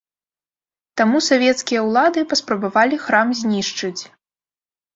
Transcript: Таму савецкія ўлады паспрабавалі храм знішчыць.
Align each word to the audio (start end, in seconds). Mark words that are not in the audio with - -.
Таму 1.01 1.17
савецкія 1.25 1.79
ўлады 1.89 2.19
паспрабавалі 2.33 3.01
храм 3.07 3.27
знішчыць. 3.43 4.01